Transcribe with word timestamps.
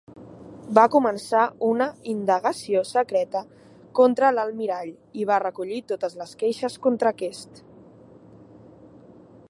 Va 0.77 0.83
començar 0.93 1.41
una 1.67 1.87
indagació 2.13 2.81
secreta 2.93 3.43
contra 4.01 4.33
l'Almirall 4.37 5.21
i 5.25 5.29
va 5.33 5.39
recollir 5.45 5.81
totes 5.93 6.19
les 6.23 6.33
queixes 6.45 6.79
contra 6.87 7.13
aquest. 7.17 7.63